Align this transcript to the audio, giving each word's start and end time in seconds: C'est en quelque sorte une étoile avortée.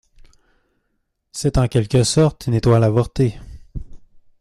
C'est 1.31 1.59
en 1.59 1.67
quelque 1.67 2.03
sorte 2.03 2.47
une 2.47 2.55
étoile 2.55 2.83
avortée. 2.83 3.37